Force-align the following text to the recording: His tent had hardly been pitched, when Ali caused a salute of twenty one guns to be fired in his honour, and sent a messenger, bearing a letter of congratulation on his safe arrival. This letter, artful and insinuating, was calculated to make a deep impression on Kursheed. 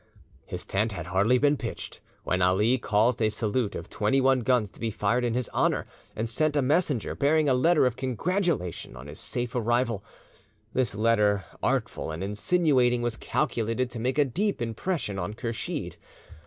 His 0.47 0.65
tent 0.65 0.93
had 0.93 1.05
hardly 1.05 1.37
been 1.37 1.57
pitched, 1.57 2.01
when 2.23 2.41
Ali 2.41 2.79
caused 2.79 3.21
a 3.21 3.29
salute 3.29 3.75
of 3.75 3.87
twenty 3.87 4.19
one 4.19 4.39
guns 4.39 4.71
to 4.71 4.79
be 4.79 4.89
fired 4.89 5.23
in 5.23 5.35
his 5.35 5.47
honour, 5.53 5.85
and 6.15 6.27
sent 6.27 6.55
a 6.57 6.61
messenger, 6.63 7.13
bearing 7.13 7.47
a 7.47 7.53
letter 7.53 7.85
of 7.85 7.95
congratulation 7.97 8.95
on 8.95 9.05
his 9.05 9.19
safe 9.19 9.53
arrival. 9.53 10.03
This 10.73 10.95
letter, 10.95 11.45
artful 11.61 12.09
and 12.09 12.23
insinuating, 12.23 13.03
was 13.03 13.15
calculated 13.15 13.91
to 13.91 13.99
make 13.99 14.17
a 14.17 14.25
deep 14.25 14.59
impression 14.59 15.19
on 15.19 15.35
Kursheed. 15.35 15.97